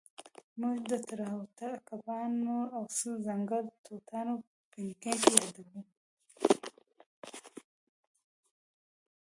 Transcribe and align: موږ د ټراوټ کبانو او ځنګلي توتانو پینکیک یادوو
موږ 0.59 0.77
د 0.91 0.93
ټراوټ 1.07 1.57
کبانو 1.89 2.57
او 2.75 2.83
ځنګلي 3.25 3.71
توتانو 3.85 4.33
پینکیک 4.71 5.23
یادوو 5.35 5.79